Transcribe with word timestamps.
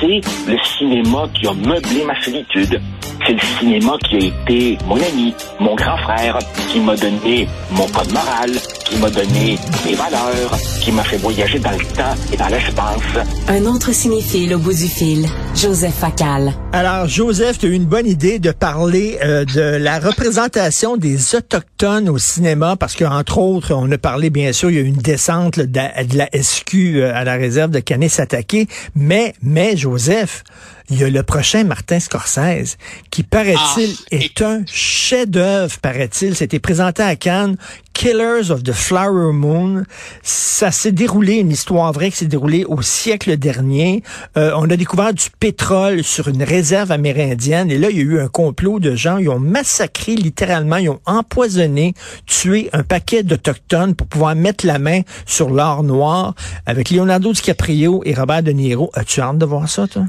C'est 0.00 0.20
le 0.46 0.56
cinéma 0.78 1.26
qui 1.34 1.46
a 1.46 1.52
meublé 1.54 2.04
ma 2.04 2.20
solitude. 2.22 2.80
C'est 3.26 3.32
le 3.32 3.40
cinéma 3.58 3.96
qui 4.08 4.16
a 4.16 4.18
été 4.18 4.78
mon 4.86 4.96
ami, 4.96 5.34
mon 5.58 5.74
grand 5.74 5.96
frère, 5.98 6.38
qui 6.70 6.80
m'a 6.80 6.94
donné 6.96 7.48
mon 7.70 7.86
code 7.88 8.12
moral, 8.12 8.50
qui 8.88 8.96
m'a 8.98 9.10
donné 9.10 9.58
mes 9.84 9.94
valeurs, 9.94 10.58
qui 10.80 10.92
m'a 10.92 11.02
fait 11.02 11.18
voyager 11.18 11.58
dans 11.58 11.72
le 11.72 11.78
temps 11.78 12.14
et 12.32 12.36
dans 12.36 12.48
l'espace. 12.48 13.26
Un 13.48 13.66
autre 13.66 13.92
cinéphile 13.92 14.54
au 14.54 14.58
bout 14.58 14.72
du 14.72 14.88
fil, 14.88 15.26
Joseph 15.54 15.94
Facal. 15.94 16.54
Alors, 16.72 17.06
Joseph, 17.06 17.58
tu 17.58 17.66
as 17.66 17.68
eu 17.68 17.72
une 17.72 17.84
bonne 17.84 18.06
idée 18.06 18.38
de 18.38 18.50
parler 18.50 19.18
euh, 19.22 19.44
de 19.44 19.60
la 19.60 19.98
représentation 19.98 20.96
des 20.96 21.34
Autochtones 21.34 22.08
au 22.08 22.18
cinéma, 22.18 22.76
parce 22.76 22.96
qu'entre 22.96 23.38
autres, 23.38 23.74
on 23.74 23.90
a 23.92 23.98
parlé, 23.98 24.30
bien 24.30 24.52
sûr, 24.52 24.70
il 24.70 24.76
y 24.76 24.78
a 24.78 24.82
eu 24.82 24.86
une 24.86 24.94
descente 24.94 25.58
de, 25.58 25.78
la, 25.78 26.04
de 26.04 26.16
la 26.16 26.28
SQ 26.32 26.74
euh, 26.74 27.12
à 27.14 27.24
la 27.24 27.34
réserve 27.34 27.70
de 27.70 27.80
Canet-Sataké, 27.80 28.68
mais, 28.94 29.34
mais, 29.42 29.76
Joseph, 29.76 30.44
il 30.90 30.98
y 30.98 31.04
a 31.04 31.10
le 31.10 31.22
prochain 31.22 31.64
Martin 31.64 32.00
Scorsese, 32.00 32.76
qui, 33.10 33.22
paraît-il, 33.22 33.94
Ah, 33.94 34.06
est 34.10 34.42
un 34.42 34.62
chef-d'œuvre, 34.66 35.76
paraît-il. 35.80 36.34
C'était 36.34 36.58
présenté 36.58 37.02
à 37.02 37.14
Cannes, 37.14 37.56
Killers 37.92 38.50
of 38.50 38.62
the 38.62 38.72
Flower 38.72 39.32
Moon. 39.32 39.82
Ça 40.22 40.70
s'est 40.70 40.92
déroulé, 40.92 41.34
une 41.34 41.50
histoire 41.50 41.92
vraie 41.92 42.10
qui 42.10 42.18
s'est 42.18 42.26
déroulée 42.26 42.64
au 42.64 42.80
siècle 42.80 43.36
dernier. 43.36 44.02
Euh, 44.36 44.52
on 44.56 44.70
a 44.70 44.76
découvert 44.76 45.12
du 45.12 45.24
pétrole 45.38 46.02
sur 46.02 46.28
une 46.28 46.42
réserve 46.42 46.90
amérindienne 46.90 47.70
et 47.70 47.76
là, 47.76 47.90
il 47.90 47.96
y 47.96 48.00
a 48.00 48.04
eu 48.04 48.20
un 48.20 48.28
complot 48.28 48.80
de 48.80 48.94
gens. 48.94 49.18
Ils 49.18 49.28
ont 49.28 49.40
massacré 49.40 50.14
littéralement, 50.14 50.76
ils 50.76 50.88
ont 50.88 51.00
empoisonné, 51.06 51.94
tué 52.24 52.70
un 52.72 52.82
paquet 52.82 53.22
d'Autochtones 53.22 53.94
pour 53.94 54.06
pouvoir 54.06 54.34
mettre 54.34 54.66
la 54.66 54.78
main 54.78 55.00
sur 55.26 55.50
l'or 55.50 55.82
noir 55.82 56.34
avec 56.66 56.90
Leonardo 56.90 57.32
DiCaprio 57.32 58.02
et 58.04 58.14
Robert 58.14 58.42
De 58.42 58.52
Niro. 58.52 58.90
As-tu 58.94 59.20
hâte 59.20 59.38
de 59.38 59.44
voir 59.44 59.68
ça, 59.68 59.86
toi? 59.86 60.04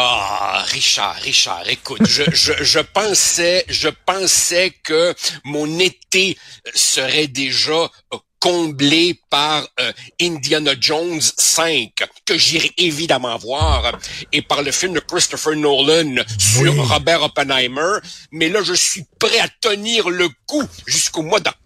Ah, 0.00 0.64
Richard, 0.68 1.16
Richard, 1.22 1.68
écoute, 1.68 2.06
je, 2.06 2.22
je, 2.32 2.52
je 2.62 2.78
pensais, 2.78 3.64
je 3.68 3.88
pensais 3.88 4.70
que 4.84 5.12
mon 5.42 5.80
été 5.80 6.38
serait 6.72 7.26
déjà 7.26 7.72
euh, 8.14 8.18
comblé 8.38 9.20
par 9.28 9.66
euh, 9.80 9.92
Indiana 10.20 10.74
Jones 10.80 11.20
5, 11.20 11.90
que 12.24 12.38
j'irai 12.38 12.70
évidemment 12.76 13.36
voir, 13.38 13.98
et 14.30 14.40
par 14.40 14.62
le 14.62 14.70
film 14.70 14.92
de 14.92 15.00
Christopher 15.00 15.56
Nolan 15.56 16.22
sur 16.38 16.72
Oui. 16.72 16.80
Robert 16.80 17.22
Oppenheimer. 17.24 17.98
Mais 18.30 18.48
là, 18.48 18.62
je 18.62 18.74
suis 18.74 19.04
prêt 19.18 19.40
à 19.40 19.48
tenir 19.60 20.10
le 20.10 20.28
coup 20.46 20.62
jusqu'au 20.86 21.22
mois 21.22 21.40
d'octobre, 21.40 21.58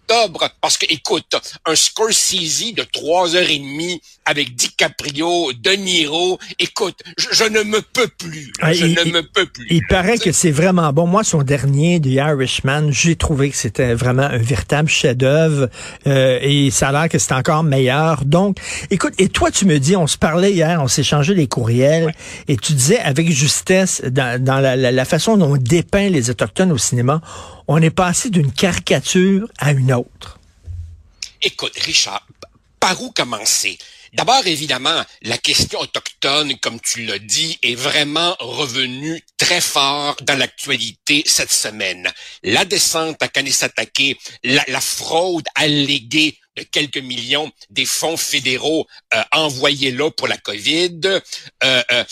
parce 0.61 0.77
que, 0.79 0.87
écoute, 0.89 1.25
un 1.67 1.75
Scorsese 1.75 2.75
de 2.75 2.85
trois 2.93 3.35
heures 3.37 3.49
et 3.49 3.59
demie 3.59 4.01
avec 4.25 4.55
DiCaprio, 4.55 5.53
De 5.53 5.71
Niro, 5.73 6.39
écoute, 6.59 6.97
je, 7.19 7.27
je 7.33 7.45
ne 7.45 7.63
me 7.63 7.81
peux 7.83 8.07
plus, 8.07 8.47
là, 8.61 8.69
Ah, 8.69 8.73
je 8.73 8.87
il- 8.87 8.95
ne 8.95 9.03
il- 9.05 9.13
me 9.13 9.23
peux 9.23 9.47
plus. 9.47 9.67
Il 9.71 9.79
là. 9.81 9.87
paraît 9.89 10.19
que 10.19 10.31
c'est 10.33 10.51
vraiment 10.51 10.93
bon. 10.93 11.07
Moi, 11.07 11.25
son 11.25 11.43
dernier, 11.43 12.01
The 12.01 12.07
Irishman, 12.07 12.91
j'ai 12.93 13.17
trouvé 13.17 13.51
que 13.51 13.57
c'était 13.57 13.95
vraiment 13.95 14.23
un 14.23 14.39
véritable 14.39 14.89
chef-d'œuvre 14.89 15.69
euh, 16.07 16.39
et 16.43 16.71
ça 16.71 16.89
a 16.89 16.93
l'air 16.93 17.09
que 17.09 17.19
c'est 17.19 17.33
encore 17.35 17.65
meilleur. 17.65 18.25
Donc, 18.25 18.59
écoute, 18.91 19.15
et 19.19 19.29
toi, 19.29 19.51
tu 19.51 19.65
me 19.67 19.79
dis, 19.79 19.97
on 19.97 20.07
se 20.07 20.19
parlait 20.19 20.53
hier, 20.53 20.81
on 20.83 20.89
s'est 20.89 21.03
changé 21.03 21.35
les 21.35 21.49
courriels 21.49 22.15
et 22.49 22.57
tu 22.57 22.75
disais 22.75 22.99
avec 23.01 23.31
justesse, 23.31 24.03
dans, 24.07 24.43
dans 24.43 24.61
la, 24.61 24.77
la- 24.77 24.93
la 24.93 25.05
façon 25.05 25.37
dont 25.37 25.53
on 25.55 25.57
dépeint 25.57 26.09
les 26.09 26.31
Autochtones 26.31 26.71
au 26.73 26.79
cinéma, 26.79 27.21
on 27.73 27.81
est 27.81 27.91
passé 27.91 28.29
d'une 28.29 28.53
caricature 28.53 29.49
à 29.59 29.73
une 29.73 29.95
autre. 29.95 30.39
Écoute, 31.41 31.73
Richard, 31.79 32.27
par 32.79 33.03
où 33.03 33.11
commencer? 33.13 33.79
D'abord, 34.13 34.47
évidemment, 34.47 35.03
la 35.23 35.39
question 35.39 35.81
autochtone, 35.81 36.59
comme 36.59 36.79
tu 36.81 37.07
l'as 37.07 37.19
dit, 37.19 37.59
est 37.63 37.75
vraiment 37.75 38.37
revenue 38.41 39.23
très 39.39 39.63
fort 39.63 40.17
dans 40.21 40.39
l'actualité 40.39 41.23
cette 41.25 41.51
semaine. 41.51 42.13
La 42.43 42.67
descente 42.67 43.23
à 43.23 43.29
Kanesatake, 43.29 44.19
la, 44.45 44.63
la 44.69 44.81
fraude 44.83 45.47
alléguée 45.55 46.37
de 46.57 46.63
quelques 46.63 46.99
millions 46.99 47.51
des 47.71 47.85
fonds 47.85 48.17
fédéraux 48.17 48.87
euh, 49.15 49.23
envoyés 49.33 49.91
là 49.91 50.11
pour 50.11 50.29
la 50.29 50.37
COVID. 50.37 51.01
Euh, 51.05 51.21
euh, 51.91 52.05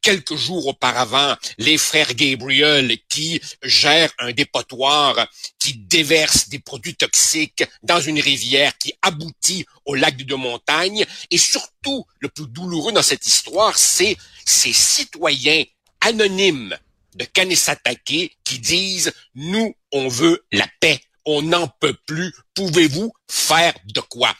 quelques 0.00 0.36
jours 0.36 0.68
auparavant, 0.68 1.36
les 1.58 1.78
frères 1.78 2.14
Gabriel 2.14 2.96
qui 3.08 3.40
gèrent 3.62 4.12
un 4.18 4.32
dépotoir 4.32 5.26
qui 5.58 5.74
déverse 5.74 6.48
des 6.48 6.58
produits 6.58 6.94
toxiques 6.94 7.64
dans 7.82 8.00
une 8.00 8.20
rivière 8.20 8.76
qui 8.78 8.92
aboutit 9.02 9.66
au 9.84 9.94
lac 9.94 10.16
de 10.16 10.34
Montagne. 10.34 11.04
Et 11.30 11.38
surtout, 11.38 12.04
le 12.20 12.28
plus 12.28 12.46
douloureux 12.46 12.92
dans 12.92 13.02
cette 13.02 13.26
histoire, 13.26 13.76
c'est 13.76 14.16
ces 14.44 14.72
citoyens 14.72 15.64
anonymes 16.00 16.76
de 17.14 17.24
Kanesatake 17.24 18.36
qui 18.44 18.58
disent 18.58 19.12
«Nous, 19.34 19.74
on 19.92 20.08
veut 20.08 20.44
la 20.52 20.68
paix. 20.80 21.00
On 21.30 21.42
n'en 21.42 21.68
peut 21.82 21.98
plus. 22.06 22.32
Pouvez-vous 22.54 23.12
faire 23.30 23.74
de 23.84 24.00
quoi?» 24.00 24.34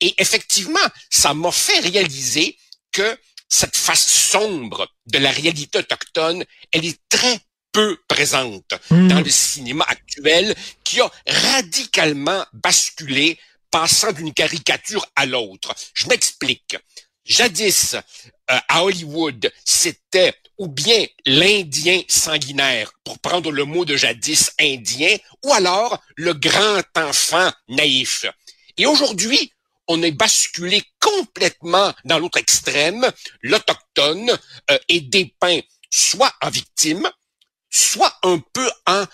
Et 0.00 0.14
effectivement, 0.18 0.88
ça 1.10 1.32
m'a 1.32 1.50
fait 1.50 1.80
réaliser 1.80 2.58
que 2.92 3.18
cette 3.48 3.76
face 3.76 4.06
sombre 4.06 4.86
de 5.06 5.18
la 5.18 5.30
réalité 5.30 5.78
autochtone, 5.78 6.44
elle 6.72 6.84
est 6.84 7.00
très 7.08 7.38
peu 7.72 7.98
présente 8.08 8.72
Hmm. 8.90 9.08
dans 9.08 9.20
le 9.20 9.30
cinéma 9.30 9.84
actuel 9.88 10.54
qui 10.84 11.00
a 11.00 11.10
radicalement 11.26 12.44
basculé, 12.52 13.38
passant 13.70 14.12
d'une 14.12 14.32
caricature 14.32 15.04
à 15.16 15.24
l'autre. 15.26 15.74
Je 15.94 16.06
m'explique. 16.08 16.76
Jadis, 17.24 17.94
euh, 17.94 18.58
à 18.68 18.84
Hollywood, 18.84 19.50
c'était 19.64 20.34
ou 20.58 20.68
bien 20.68 21.04
l'Indien 21.26 22.02
sanguinaire, 22.08 22.92
pour 23.02 23.18
prendre 23.18 23.50
le 23.50 23.64
mot 23.64 23.84
de 23.84 23.96
jadis 23.96 24.52
indien, 24.60 25.16
ou 25.42 25.52
alors 25.52 26.00
le 26.16 26.32
grand 26.32 26.82
enfant 26.96 27.50
naïf. 27.68 28.24
Et 28.76 28.86
aujourd'hui, 28.86 29.52
on 29.88 30.02
est 30.02 30.12
basculé 30.12 30.82
complètement 31.00 31.92
dans 32.04 32.18
l'autre 32.18 32.38
extrême. 32.38 33.10
L'autochtone 33.42 34.38
euh, 34.70 34.78
est 34.88 35.00
dépeint 35.00 35.60
soit 35.90 36.32
en 36.40 36.50
victime, 36.50 37.10
soit 37.70 38.14
un 38.22 38.38
peu 38.52 38.70
en 38.86 39.04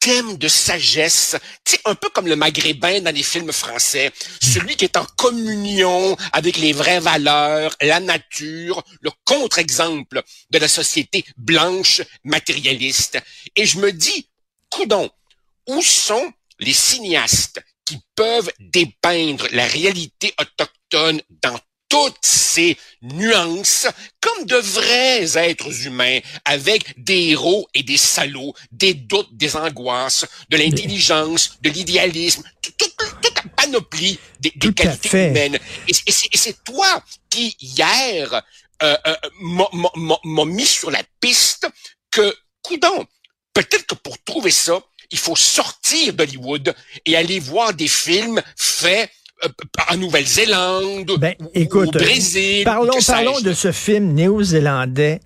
totem 0.00 0.36
de 0.36 0.48
sagesse, 0.48 1.36
tu 1.64 1.72
sais, 1.72 1.80
un 1.84 1.94
peu 1.94 2.08
comme 2.10 2.26
le 2.26 2.36
maghrébin 2.36 3.00
dans 3.00 3.14
les 3.14 3.22
films 3.22 3.52
français, 3.52 4.10
celui 4.42 4.76
qui 4.76 4.84
est 4.84 4.96
en 4.96 5.04
communion 5.16 6.16
avec 6.32 6.56
les 6.56 6.72
vraies 6.72 7.00
valeurs, 7.00 7.74
la 7.80 8.00
nature, 8.00 8.82
le 9.00 9.10
contre-exemple 9.24 10.22
de 10.50 10.58
la 10.58 10.68
société 10.68 11.24
blanche 11.36 12.02
matérialiste. 12.24 13.18
Et 13.56 13.66
je 13.66 13.78
me 13.78 13.92
dis, 13.92 14.28
coudon, 14.70 15.10
où 15.68 15.82
sont 15.82 16.32
les 16.58 16.74
cinéastes 16.74 17.60
qui 17.84 17.98
peuvent 18.14 18.50
dépeindre 18.58 19.46
la 19.52 19.66
réalité 19.66 20.34
autochtone 20.40 21.20
dans 21.42 21.58
toutes 21.90 22.24
ces 22.24 22.78
nuances 23.02 23.86
comme 24.20 24.46
de 24.46 24.56
vrais 24.56 25.36
êtres 25.36 25.86
humains 25.86 26.20
avec 26.46 26.94
des 26.96 27.30
héros 27.30 27.68
et 27.74 27.82
des 27.82 27.96
salauds, 27.98 28.54
des 28.72 28.94
doutes, 28.94 29.28
des 29.36 29.56
angoisses, 29.56 30.24
de 30.48 30.56
l'intelligence, 30.56 31.58
de 31.60 31.68
l'idéalisme, 31.68 32.42
tout- 32.62 32.72
tout- 32.78 32.90
tout- 32.96 33.16
toute 33.22 33.34
la 33.34 33.42
panoplie 33.56 34.18
des, 34.40 34.50
des 34.50 34.58
qualités 34.72 35.08
humaines. 35.30 35.58
Et, 35.88 35.92
c'est- 35.92 36.02
et 36.06 36.12
c'est- 36.12 36.28
et 36.32 36.38
c'est 36.38 36.64
toi 36.64 37.02
qui, 37.28 37.56
hier, 37.60 38.40
euh, 38.82 38.96
euh, 39.06 39.16
m'a- 39.40 39.68
m'a- 39.72 39.92
m'a- 39.96 40.20
m'a 40.24 40.44
mis 40.44 40.66
sur 40.66 40.90
la 40.90 41.02
piste 41.20 41.66
que, 42.10 42.34
coudon, 42.62 43.06
peut-être 43.52 43.86
que 43.86 43.94
pour 43.96 44.16
trouver 44.22 44.52
ça, 44.52 44.80
il 45.10 45.18
faut 45.18 45.34
sortir 45.36 46.12
d'Hollywood 46.12 46.72
et 47.04 47.16
aller 47.16 47.40
voir 47.40 47.74
des 47.74 47.88
films 47.88 48.40
faits 48.56 49.10
en 49.90 49.96
Nouvelle-Zélande, 49.96 51.12
Ben, 51.18 51.34
ou- 51.40 51.50
écoute, 51.54 51.88
au 51.88 51.98
Brésil. 51.98 52.64
Parlons, 52.64 52.92
parlons 53.06 53.40
de 53.40 53.52
ce 53.52 53.72
film 53.72 54.12
néo-zélandais 54.12 55.20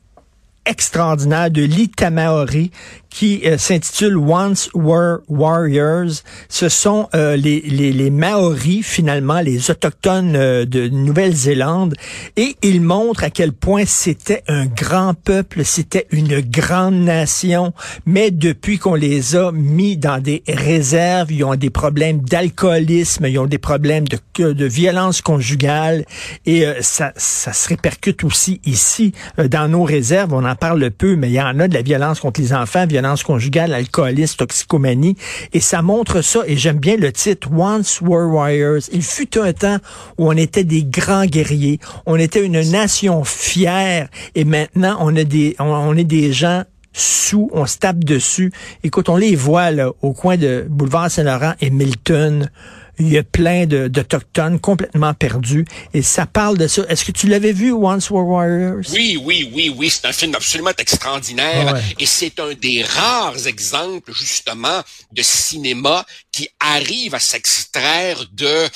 extraordinaire 0.66 1.50
de 1.50 1.62
Lee 1.62 1.90
Tamaori 1.90 2.70
qui 3.14 3.42
euh, 3.46 3.56
s'intitule 3.58 4.16
Once 4.16 4.68
Were 4.74 5.18
Warriors. 5.28 6.24
Ce 6.48 6.68
sont 6.68 7.08
euh, 7.14 7.36
les, 7.36 7.60
les, 7.60 7.92
les 7.92 8.10
Maoris, 8.10 8.84
finalement, 8.84 9.40
les 9.40 9.70
autochtones 9.70 10.34
euh, 10.34 10.64
de 10.64 10.88
Nouvelle-Zélande. 10.88 11.94
Et 12.36 12.56
il 12.62 12.80
montre 12.82 13.22
à 13.22 13.30
quel 13.30 13.52
point 13.52 13.84
c'était 13.86 14.42
un 14.48 14.66
grand 14.66 15.14
peuple, 15.14 15.64
c'était 15.64 16.08
une 16.10 16.40
grande 16.40 16.96
nation. 16.96 17.72
Mais 18.04 18.32
depuis 18.32 18.78
qu'on 18.78 18.96
les 18.96 19.36
a 19.36 19.52
mis 19.52 19.96
dans 19.96 20.20
des 20.20 20.42
réserves, 20.48 21.30
ils 21.30 21.44
ont 21.44 21.54
des 21.54 21.70
problèmes 21.70 22.20
d'alcoolisme, 22.20 23.26
ils 23.26 23.38
ont 23.38 23.46
des 23.46 23.58
problèmes 23.58 24.08
de, 24.08 24.52
de 24.52 24.64
violence 24.64 25.20
conjugale. 25.20 26.04
Et 26.46 26.66
euh, 26.66 26.74
ça, 26.80 27.12
ça 27.16 27.52
se 27.52 27.68
répercute 27.68 28.24
aussi 28.24 28.60
ici, 28.66 29.12
euh, 29.38 29.46
dans 29.46 29.68
nos 29.68 29.84
réserves. 29.84 30.34
On 30.34 30.44
en 30.44 30.56
parle 30.56 30.90
peu, 30.90 31.14
mais 31.14 31.28
il 31.28 31.34
y 31.34 31.40
en 31.40 31.60
a 31.60 31.68
de 31.68 31.74
la 31.74 31.82
violence 31.82 32.18
contre 32.18 32.40
les 32.40 32.52
enfants, 32.52 32.86
violence 33.04 33.22
conjugale, 33.22 33.74
alcoolisme, 33.74 34.36
toxicomanie. 34.36 35.16
Et 35.52 35.60
ça 35.60 35.82
montre 35.82 36.22
ça, 36.22 36.40
et 36.46 36.56
j'aime 36.56 36.78
bien 36.78 36.96
le 36.96 37.12
titre, 37.12 37.50
Once 37.52 38.00
Were 38.00 38.32
Warriors. 38.32 38.80
Il 38.92 39.02
fut 39.02 39.38
un 39.38 39.52
temps 39.52 39.76
où 40.16 40.28
on 40.28 40.36
était 40.36 40.64
des 40.64 40.84
grands 40.84 41.26
guerriers, 41.26 41.80
on 42.06 42.16
était 42.16 42.44
une 42.44 42.60
nation 42.70 43.22
fière, 43.24 44.08
et 44.34 44.44
maintenant 44.44 44.96
on, 45.00 45.14
on 45.58 45.96
est 45.96 46.04
des 46.04 46.32
gens 46.32 46.64
sous, 46.94 47.50
on 47.52 47.66
se 47.66 47.78
tape 47.78 48.04
dessus. 48.04 48.52
Écoute, 48.84 49.08
on 49.08 49.16
les 49.16 49.36
voit 49.36 49.70
là, 49.70 49.90
au 50.00 50.12
coin 50.12 50.36
de 50.36 50.64
Boulevard 50.68 51.10
Saint-Laurent 51.10 51.54
et 51.60 51.70
Milton. 51.70 52.50
Il 52.98 53.12
y 53.12 53.18
a 53.18 53.22
plein 53.22 53.66
d'Autochtones 53.66 54.60
complètement 54.60 55.14
perdus. 55.14 55.64
Et 55.92 56.02
ça 56.02 56.26
parle 56.26 56.58
de 56.58 56.68
ça. 56.68 56.82
Est-ce 56.88 57.04
que 57.04 57.12
tu 57.12 57.26
l'avais 57.26 57.52
vu, 57.52 57.72
Once 57.72 58.10
Were 58.10 58.26
Warriors? 58.26 58.84
Oui, 58.92 59.20
oui, 59.22 59.50
oui, 59.52 59.74
oui. 59.76 59.90
C'est 59.90 60.06
un 60.06 60.12
film 60.12 60.34
absolument 60.34 60.72
extraordinaire. 60.78 61.80
Et 61.98 62.06
c'est 62.06 62.38
un 62.40 62.54
des 62.54 62.82
rares 62.82 63.46
exemples, 63.46 64.12
justement, 64.12 64.80
de 65.12 65.22
cinéma 65.22 66.04
qui 66.30 66.48
arrive 66.60 67.14
à 67.14 67.20
s'extraire 67.20 68.24
de 68.32 68.68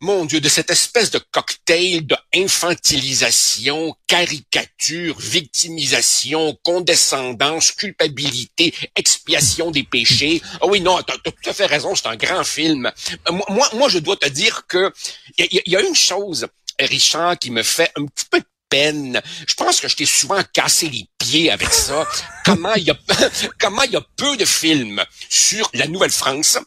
mon 0.00 0.24
Dieu, 0.24 0.40
de 0.40 0.48
cette 0.48 0.70
espèce 0.70 1.10
de 1.10 1.20
cocktail 1.30 2.06
de 2.06 2.16
infantilisation, 2.34 3.94
caricature, 4.06 5.18
victimisation, 5.18 6.58
condescendance, 6.62 7.72
culpabilité, 7.72 8.74
expiation 8.96 9.70
des 9.70 9.82
péchés. 9.82 10.40
Ah 10.62 10.66
oui, 10.66 10.80
non, 10.80 11.02
tu 11.02 11.12
as, 11.12 11.18
tout 11.18 11.50
à 11.50 11.52
fait 11.52 11.66
raison, 11.66 11.94
c'est 11.94 12.06
un 12.06 12.16
grand 12.16 12.44
film. 12.44 12.90
Euh, 13.28 13.32
moi, 13.50 13.68
moi, 13.74 13.88
je 13.90 13.98
dois 13.98 14.16
te 14.16 14.28
dire 14.28 14.66
que 14.66 14.90
il 15.36 15.62
y, 15.66 15.76
a 15.76 15.80
une 15.80 15.94
chose, 15.94 16.46
Richard, 16.78 17.38
qui 17.38 17.50
me 17.50 17.62
fait 17.62 17.92
un 17.96 18.06
petit 18.06 18.26
peu 18.30 18.40
de 18.40 18.46
peine. 18.70 19.20
Je 19.46 19.54
pense 19.54 19.80
que 19.80 19.88
je 19.88 19.96
t'ai 19.96 20.06
souvent 20.06 20.42
cassé 20.54 20.88
les 20.88 21.06
pieds 21.18 21.50
avec 21.50 21.72
ça. 21.72 22.08
comment 22.46 22.74
il 22.74 22.84
y 22.84 22.90
a 22.90 22.98
comment 23.58 23.82
il 23.82 23.92
y 23.92 23.96
a 23.96 24.06
peu 24.16 24.36
de 24.38 24.46
films 24.46 25.04
sur 25.28 25.68
la 25.74 25.86
Nouvelle-France 25.86 26.58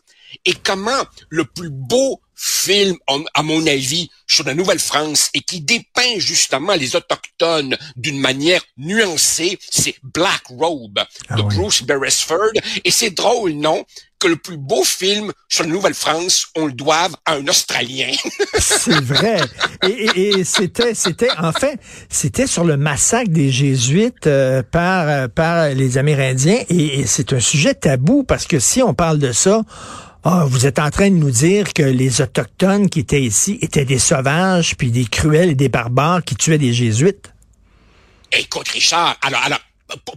et 0.46 0.54
comment 0.54 1.04
le 1.30 1.46
plus 1.46 1.70
beau 1.70 2.22
film, 2.44 2.98
à 3.34 3.44
mon 3.44 3.66
avis, 3.68 4.10
sur 4.28 4.44
la 4.44 4.54
Nouvelle-France 4.54 5.30
et 5.34 5.40
qui 5.40 5.62
dépeint 5.62 6.18
justement 6.18 6.74
les 6.74 6.96
Autochtones 6.96 7.78
d'une 7.96 8.20
manière 8.20 8.62
nuancée, 8.78 9.58
c'est 9.70 9.96
Black 10.04 10.44
Robe 10.50 10.96
de 10.96 11.02
ah 11.30 11.42
Bruce 11.44 11.84
Beresford. 11.84 12.52
Et 12.84 12.92
c'est 12.92 13.12
drôle, 13.12 13.54
non? 13.54 13.86
que 14.20 14.28
le 14.30 14.38
plus 14.38 14.56
beau 14.56 14.86
film 14.86 15.34
sur 15.50 15.66
la 15.66 15.70
Nouvelle-France, 15.70 16.48
on 16.56 16.68
le 16.68 16.72
doive 16.72 17.14
à 17.26 17.34
un 17.34 17.48
Australien. 17.48 18.14
c'est 18.58 19.02
vrai. 19.02 19.42
Et, 19.86 20.46
c'était, 20.46 20.94
c'était, 20.94 21.32
en 21.38 21.52
fait, 21.52 21.78
c'était 22.10 22.48
sur 22.48 22.64
le 22.64 22.78
massacre 22.78 23.30
des 23.30 23.52
Jésuites 23.52 24.28
euh, 24.28 24.64
par, 24.64 25.10
euh, 25.10 25.28
par 25.28 25.70
les 25.70 25.98
Amérindiens. 25.98 26.64
et 26.70 27.06
c'est 27.06 27.34
un 27.34 27.42
sujet 27.42 27.74
tabou 27.74 28.24
parce 28.24 28.48
que 28.48 28.60
si 28.60 28.82
on 28.82 28.94
parle 28.94 29.20
de 29.20 29.34
ça, 29.34 29.64
ah, 30.24 30.46
vous 30.48 30.66
êtes 30.66 30.80
en 30.80 30.90
train 30.90 31.10
de 31.10 31.16
nous 31.16 31.32
dire 31.32 31.74
que 31.74 31.84
les 31.84 32.22
Autochtones 32.22 32.90
qui 32.90 33.02
étaient 33.02 33.22
ici 33.22 33.60
étaient 33.62 33.84
des 33.84 34.00
sauvages, 34.00 34.78
puis 34.78 34.90
des 34.90 35.06
cruels 35.06 35.50
et 35.50 35.56
des 35.56 35.70
barbares 35.70 36.24
qui 36.24 36.36
tuaient 36.36 36.58
des 36.58 36.74
Jésuites? 36.74 37.34
Écoute, 38.32 38.70
Richard, 38.70 39.18
alors, 39.22 39.42
alors, 39.44 39.60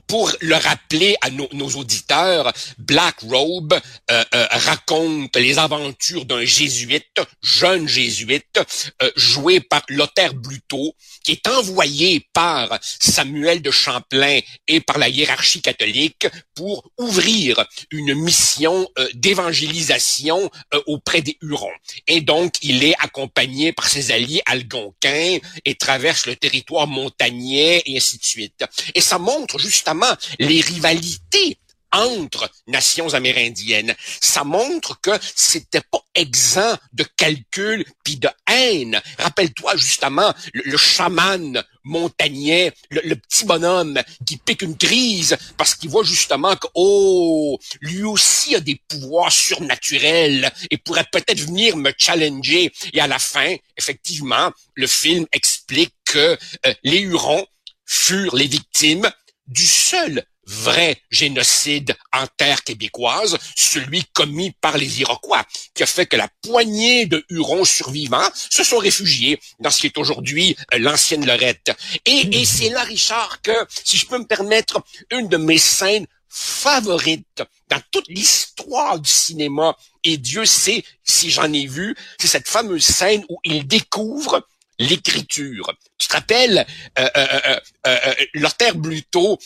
pour 0.07 0.33
le 0.41 0.55
rappeler 0.55 1.17
à 1.21 1.31
nos, 1.31 1.69
auditeurs, 1.77 2.53
Black 2.79 3.21
Robe 3.21 3.79
euh, 4.11 4.25
euh, 4.35 4.47
raconte 4.51 5.37
les 5.37 5.59
aventures 5.59 6.25
d'un 6.25 6.45
jésuite, 6.45 7.21
jeune 7.43 7.89
jésuite, 7.89 8.61
euh, 9.03 9.11
joué 9.17 9.61
par 9.61 9.83
Lothaire 9.89 10.35
Bluto, 10.35 10.95
qui 11.25 11.33
est 11.33 11.47
envoyé 11.49 12.27
par 12.33 12.79
Samuel 12.83 13.63
de 13.63 13.71
Champlain 13.71 14.41
et 14.69 14.81
par 14.81 14.99
la 14.99 15.09
hiérarchie 15.09 15.63
catholique 15.63 16.27
pour 16.55 16.89
ouvrir 16.99 17.65
une 17.91 18.15
mission 18.15 18.89
d'évangélisation 19.15 20.51
auprès 20.87 21.23
des 21.23 21.37
Hurons. 21.43 21.69
Et 22.07 22.21
donc, 22.21 22.55
il 22.63 22.85
est 22.85 22.95
accompagné 22.99 23.73
par 23.73 23.89
ses 23.89 24.13
alliés 24.13 24.43
algonquins 24.47 25.39
et 25.65 25.75
traverse 25.75 26.27
le 26.27 26.37
territoire 26.37 26.87
montagnais 26.87 27.83
et 27.87 27.97
ainsi 27.97 28.19
de 28.19 28.25
suite. 28.25 28.65
Et 28.95 29.01
ça 29.01 29.19
montre 29.19 29.56
justement 29.59 30.15
les 30.39 30.61
rivalités 30.61 31.59
entre 31.93 32.51
nations 32.67 33.15
amérindiennes. 33.15 33.95
Ça 34.21 34.45
montre 34.45 35.01
que 35.01 35.13
c'était 35.35 35.81
pas 35.81 36.05
exempt 36.15 36.79
de 36.93 37.05
calcul 37.17 37.85
puis 38.05 38.17
de 38.17 38.29
haine. 38.49 39.01
Rappelle-toi 39.19 39.77
justement 39.77 40.35
le, 40.53 40.77
chaman 40.77 41.63
montagnais, 41.85 42.73
le, 42.91 43.15
petit 43.15 43.45
bonhomme 43.45 44.01
qui 44.27 44.37
pique 44.37 44.63
une 44.63 44.77
crise 44.77 45.37
parce 45.57 45.75
qu'il 45.75 45.91
voit 45.91 46.05
justement 46.05 46.57
que 46.57 46.67
oh, 46.75 47.59
lui 47.81 48.03
aussi 48.03 48.55
a 48.57 48.61
des 48.61 48.81
pouvoirs 48.89 49.33
surnaturels 49.33 50.51
et 50.71 50.79
pourrait 50.79 51.07
peut-être 51.11 51.41
venir 51.41 51.77
me 51.77 51.93
challenger. 51.97 52.73
Et 52.93 53.01
à 53.01 53.07
la 53.07 53.19
fin, 53.19 53.57
effectivement, 53.77 54.51
le 54.75 54.87
film 54.87 55.27
explique 55.33 55.95
que 56.05 56.37
euh, 56.67 56.75
les 56.83 56.99
Hurons 56.99 57.47
furent 57.87 58.35
les 58.35 58.49
victimes 58.49 59.09
du 59.47 59.67
seul 59.67 60.25
vrai 60.47 61.03
génocide 61.11 61.97
en 62.13 62.27
terre 62.37 62.63
québécoise, 62.63 63.37
celui 63.57 64.05
commis 64.13 64.53
par 64.61 64.79
les 64.79 65.01
Iroquois, 65.01 65.45
qui 65.75 65.83
a 65.83 65.87
fait 65.87 66.07
que 66.07 66.17
la 66.17 66.29
poignée 66.43 67.07
de 67.07 67.25
Hurons 67.31 67.65
survivants 67.65 68.31
se 68.35 68.63
sont 68.63 68.79
réfugiés 68.79 69.41
dans 69.59 69.71
ce 69.71 69.81
qui 69.81 69.89
est 69.89 69.99
aujourd'hui 69.99 70.57
euh, 70.73 70.79
l'ancienne 70.79 71.27
Lorette. 71.27 71.73
Et, 72.05 72.41
et 72.41 72.45
c'est 72.45 72.71
là, 72.71 72.85
Richard, 72.85 73.43
que, 73.43 73.53
si 73.85 73.97
je 73.97 74.07
peux 74.07 74.19
me 74.19 74.27
permettre, 74.27 74.83
une 75.11 75.29
de 75.29 75.37
mes 75.37 75.59
scènes 75.59 76.07
favorites 76.29 77.43
dans 77.69 77.81
toute 77.91 78.09
l'histoire 78.09 79.01
du 79.01 79.11
cinéma, 79.11 79.77
et 80.05 80.17
Dieu 80.19 80.45
sait 80.45 80.85
si 81.03 81.31
j'en 81.31 81.53
ai 81.53 81.67
vu, 81.67 81.97
c'est 82.21 82.29
cette 82.29 82.49
fameuse 82.49 82.85
scène 82.85 83.25
où 83.29 83.39
il 83.45 83.67
découvre 83.67 84.47
l'écriture. 84.79 85.73
Tu 85.99 86.09
te 86.09 86.13
rappelles, 86.13 86.67
euh, 86.99 87.09
euh, 87.17 87.61
euh, 87.87 88.73
Bluto 88.75 89.39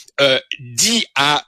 dit 0.59 1.05
à 1.15 1.45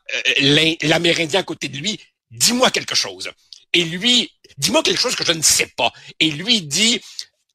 l'Amérindien 0.82 1.40
à 1.40 1.42
côté 1.42 1.68
de 1.68 1.78
lui, 1.78 2.00
dis-moi 2.30 2.70
quelque 2.70 2.94
chose. 2.94 3.30
Et 3.72 3.84
lui, 3.84 4.30
dis-moi 4.58 4.82
quelque 4.82 5.00
chose 5.00 5.16
que 5.16 5.24
je 5.24 5.32
ne 5.32 5.42
sais 5.42 5.72
pas. 5.76 5.92
Et 6.20 6.30
lui 6.30 6.62
dit, 6.62 7.00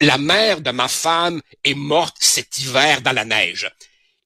la 0.01 0.17
mère 0.17 0.61
de 0.61 0.71
ma 0.71 0.87
femme 0.87 1.41
est 1.63 1.73
morte 1.73 2.17
cet 2.19 2.59
hiver 2.59 3.01
dans 3.01 3.13
la 3.13 3.25
neige. 3.25 3.69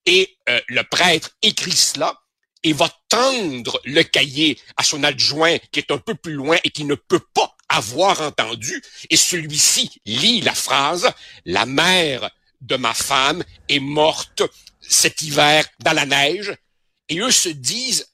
Et 0.05 0.35
le 0.67 0.81
prêtre 0.81 1.31
écrit 1.41 1.71
cela 1.75 2.17
et 2.63 2.73
va 2.73 2.89
tendre 3.09 3.79
le 3.85 4.03
cahier 4.03 4.59
à 4.77 4.83
son 4.83 5.03
adjoint 5.03 5.57
qui 5.71 5.79
est 5.79 5.91
un 5.91 5.97
peu 5.97 6.15
plus 6.15 6.33
loin 6.33 6.57
et 6.63 6.69
qui 6.69 6.85
ne 6.85 6.95
peut 6.95 7.23
pas 7.33 7.55
avoir 7.71 8.21
entendu, 8.21 8.81
et 9.09 9.17
celui-ci 9.17 10.01
lit 10.05 10.41
la 10.41 10.53
phrase, 10.53 11.11
la 11.45 11.65
mère 11.65 12.29
de 12.61 12.75
ma 12.75 12.93
femme 12.93 13.43
est 13.69 13.79
morte 13.79 14.43
cet 14.81 15.21
hiver 15.21 15.65
dans 15.79 15.93
la 15.93 16.05
neige, 16.05 16.53
et 17.09 17.19
eux 17.19 17.31
se 17.31 17.49
disent, 17.49 18.07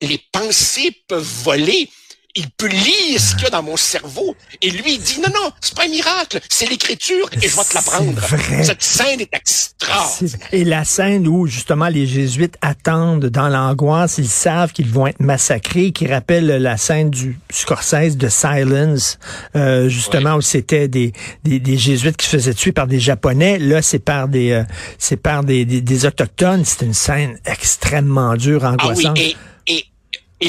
les 0.00 0.18
pensées 0.32 0.92
peuvent 1.08 1.42
voler, 1.42 1.90
il 2.34 2.50
peut 2.50 2.68
lire 2.68 3.20
ce 3.20 3.34
qu'il 3.34 3.44
y 3.44 3.46
a 3.46 3.50
dans 3.50 3.62
mon 3.62 3.76
cerveau. 3.76 4.36
Et 4.62 4.70
lui, 4.70 4.94
il 4.94 5.00
dit, 5.00 5.18
non, 5.20 5.28
non, 5.34 5.50
c'est 5.60 5.74
pas 5.74 5.84
un 5.84 5.88
miracle, 5.88 6.40
c'est 6.48 6.68
l'écriture 6.68 7.28
et 7.32 7.48
je 7.48 7.56
vais 7.56 7.64
te 7.64 7.74
l'apprendre. 7.74 8.20
Cette 8.62 8.82
scène 8.82 9.20
est 9.20 9.34
extraordinaire. 9.34 10.48
Et 10.52 10.64
la 10.64 10.84
scène 10.84 11.26
où, 11.26 11.46
justement, 11.46 11.88
les 11.88 12.06
jésuites 12.06 12.56
attendent 12.60 13.26
dans 13.26 13.48
l'angoisse, 13.48 14.18
ils 14.18 14.28
savent 14.28 14.72
qu'ils 14.72 14.88
vont 14.88 15.06
être 15.06 15.20
massacrés, 15.20 15.90
qui 15.90 16.06
rappelle 16.06 16.46
la 16.46 16.76
scène 16.76 17.10
du 17.10 17.38
Scorsese 17.50 18.16
de 18.16 18.28
Silence, 18.28 19.18
euh, 19.56 19.88
justement, 19.88 20.34
où 20.34 20.40
c'était 20.40 20.88
des, 20.88 21.12
des, 21.44 21.78
jésuites 21.78 22.16
qui 22.16 22.26
se 22.26 22.36
faisaient 22.36 22.54
tuer 22.54 22.72
par 22.72 22.86
des 22.86 23.00
Japonais. 23.00 23.58
Là, 23.58 23.82
c'est 23.82 23.98
par 23.98 24.28
des, 24.28 24.52
euh, 24.52 24.64
c'est 24.98 25.16
par 25.16 25.44
des, 25.44 25.64
des, 25.64 26.06
Autochtones. 26.06 26.64
C'est 26.64 26.84
une 26.84 26.94
scène 26.94 27.38
extrêmement 27.44 28.36
dure, 28.36 28.64
angoissante. 28.64 29.16
Ah 29.18 29.20
oui, 29.20 29.36
et, 29.36 29.36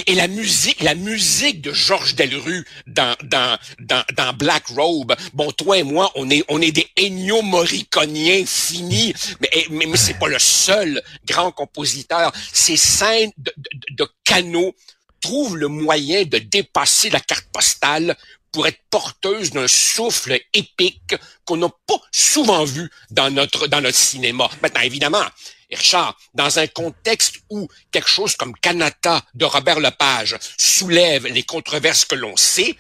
la 0.08 0.28
musique, 0.28 0.82
la 0.82 0.96
musique 0.96 1.62
de 1.62 1.74
Georges 1.74 2.16
Delru 2.16 2.66
dans, 2.88 3.16
dans, 3.24 3.58
dans, 3.80 4.04
dans, 4.16 4.34
Black 4.34 4.68
Robe. 4.68 5.16
Bon, 5.34 5.52
toi 5.52 5.78
et 5.78 5.84
moi, 5.84 6.12
on 6.16 6.30
est, 6.30 6.44
on 6.48 6.62
est 6.62 6.72
des 6.72 6.88
Ennio 6.98 7.42
Morriconiens 7.42 8.46
finis, 8.46 9.14
mais, 9.40 9.50
mais, 9.70 9.86
mais 9.86 9.98
c'est 9.98 10.20
pas 10.20 10.28
le 10.28 10.40
seul 10.40 11.02
grand 11.26 11.52
compositeur. 11.52 12.32
Ces 12.54 12.78
scènes 12.78 13.32
de, 13.38 13.54
de, 13.58 13.96
de 14.04 14.08
canaux 14.24 14.76
trouvent 15.22 15.58
le 15.58 15.68
moyen 15.68 16.24
de 16.24 16.38
dépasser 16.38 17.10
la 17.10 17.20
carte 17.20 17.48
postale 17.52 18.16
pour 18.52 18.68
être 18.68 18.80
porteuse 18.90 19.52
d'un 19.52 19.68
souffle 19.68 20.40
épique 20.54 21.16
qu'on 21.46 21.58
n'a 21.58 21.70
pas 21.88 22.02
souvent 22.12 22.64
vu 22.64 22.90
dans 23.12 23.30
notre 23.30 23.68
dans 23.68 23.82
notre 23.82 23.98
cinéma. 23.98 24.50
Maintenant, 24.62 24.82
évidemment, 24.82 25.24
Richard, 25.72 26.18
dans 26.34 26.60
un 26.60 26.68
contexte 26.68 27.36
où 27.50 27.68
quelque 27.92 28.10
chose 28.10 28.36
comme 28.36 28.56
Canada 28.56 29.22
de 29.34 29.46
Robert 29.46 29.80
Lepage 29.80 30.38
soulève 30.58 31.28
les 31.28 31.44
controverses 31.44 32.06
que 32.06 32.16
l'on 32.16 32.36
sait, 32.36 32.76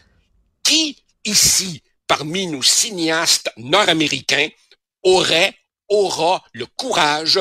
qui 0.63 0.98
ici, 1.25 1.81
parmi 2.08 2.48
nos 2.48 2.63
cinéastes 2.63 3.51
nord-américains, 3.58 4.50
aurait, 5.03 5.53
aura 5.88 6.43
le 6.53 6.65
courage 6.65 7.39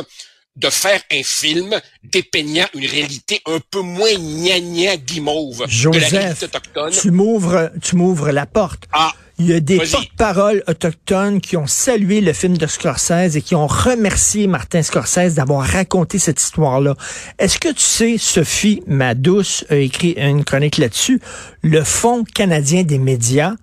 de 0.57 0.71
faire 0.71 1.01
un 1.13 1.23
film 1.23 1.81
dépeignant 2.03 2.67
une 2.75 2.87
réalité 2.87 3.41
un 3.47 3.61
peu 3.71 3.81
moins 3.81 4.15
gna 4.15 4.97
guimauve 4.97 5.65
Joseph, 5.69 5.93
de 5.93 6.15
la 6.15 6.21
réalité 6.21 6.45
autochtone? 6.47 6.93
Tu 6.93 7.11
m'ouvres, 7.11 7.71
tu 7.81 7.97
m'ouvres 7.97 8.31
la 8.31 8.47
porte. 8.47 8.85
Ah. 8.93 9.13
Il 9.41 9.47
y 9.47 9.53
a 9.53 9.61
des 9.61 9.79
porte-paroles 9.79 10.65
autochtones 10.67 11.41
qui 11.41 11.57
ont 11.57 11.69
salué 11.69 12.21
le 12.21 12.33
film 12.33 12.59
de 12.59 12.67
Scorsese 12.67 13.37
et 13.37 13.41
qui 13.41 13.55
ont 13.55 13.69
remercié 13.69 14.49
Martin 14.49 14.83
Scorsese 14.83 15.35
d'avoir 15.35 15.65
raconté 15.65 16.19
cette 16.19 16.41
histoire-là. 16.41 16.97
Est-ce 17.39 17.61
que 17.61 17.69
tu 17.69 17.81
sais, 17.81 18.17
Sophie, 18.19 18.83
ma 18.89 19.15
douce, 19.15 19.65
a 19.71 19.77
écrit 19.77 20.17
une 20.19 20.45
chronique 20.45 20.79
là-dessus, 20.79 21.21
le 21.63 21.85
Fonds 21.85 22.25
canadien 22.25 22.83
des 22.83 22.99
médias 22.99 23.55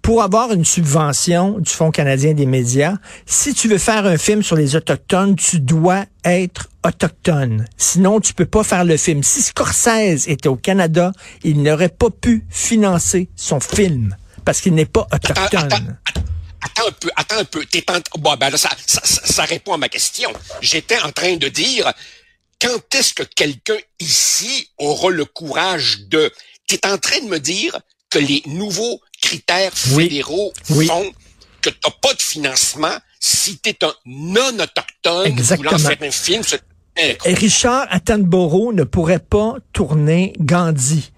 pour 0.00 0.22
avoir 0.22 0.52
une 0.52 0.64
subvention 0.64 1.58
du 1.58 1.70
Fonds 1.70 1.90
canadien 1.90 2.32
des 2.32 2.46
médias, 2.46 2.94
si 3.26 3.52
tu 3.52 3.68
veux 3.68 3.78
faire 3.78 4.06
un 4.06 4.16
film 4.16 4.42
sur 4.42 4.56
les 4.56 4.76
Autochtones, 4.76 5.36
tu 5.36 5.60
dois 5.60 6.04
être 6.24 6.70
autochtone. 6.86 7.66
Sinon, 7.76 8.20
tu 8.20 8.32
peux 8.32 8.46
pas 8.46 8.62
faire 8.62 8.84
le 8.84 8.96
film. 8.96 9.22
Si 9.22 9.42
Scorsese 9.42 10.26
était 10.28 10.48
au 10.48 10.56
Canada, 10.56 11.12
il 11.42 11.62
n'aurait 11.62 11.90
pas 11.90 12.10
pu 12.10 12.46
financer 12.48 13.28
son 13.36 13.60
film 13.60 14.14
parce 14.44 14.60
qu'il 14.60 14.74
n'est 14.74 14.86
pas 14.86 15.06
autochtone. 15.12 15.98
Attends, 16.62 16.88
un 16.88 16.92
peu, 16.92 17.10
attends 17.16 17.38
un 17.38 17.44
peu. 17.44 17.64
Bon, 18.18 18.36
ben 18.36 18.54
ça, 18.56 18.70
ça, 18.86 19.00
ça 19.04 19.44
répond 19.44 19.72
à 19.72 19.76
ma 19.78 19.88
question. 19.88 20.30
J'étais 20.60 21.00
en 21.00 21.10
train 21.10 21.36
de 21.36 21.48
dire, 21.48 21.90
quand 22.60 22.94
est-ce 22.94 23.14
que 23.14 23.22
quelqu'un 23.22 23.78
ici 23.98 24.68
aura 24.78 25.10
le 25.10 25.24
courage 25.24 26.02
de... 26.08 26.30
Tu 26.66 26.74
es 26.74 26.86
en 26.86 26.98
train 26.98 27.20
de 27.20 27.28
me 27.28 27.38
dire 27.38 27.78
que 28.10 28.18
les 28.18 28.42
nouveaux 28.46 29.00
critères 29.22 29.76
fédéraux 29.76 30.52
font 30.64 31.12
que 31.62 31.70
tu 31.70 31.78
n'as 31.84 31.92
pas 32.02 32.14
de 32.14 32.22
financement 32.22 32.96
si 33.18 33.58
tu 33.58 33.70
es 33.70 33.84
un 33.84 33.94
non-autochtone 34.04 35.40
voulant 35.40 35.78
faire 35.78 35.96
un 36.02 36.10
film. 36.10 36.42
Et 36.96 37.34
Richard 37.34 37.86
Attenborough 37.90 38.74
ne 38.74 38.84
pourrait 38.84 39.20
pas 39.20 39.56
tourner 39.72 40.34
Gandhi. 40.38 41.12